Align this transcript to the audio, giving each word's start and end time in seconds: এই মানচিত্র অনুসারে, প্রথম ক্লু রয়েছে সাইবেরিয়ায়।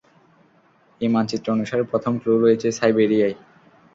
এই 1.01 1.09
মানচিত্র 1.09 1.47
অনুসারে, 1.51 1.83
প্রথম 1.83 2.13
ক্লু 2.21 2.33
রয়েছে 2.37 2.67
সাইবেরিয়ায়। 2.71 3.35